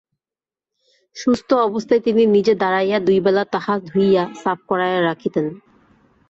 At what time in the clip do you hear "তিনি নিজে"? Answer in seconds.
2.01-2.53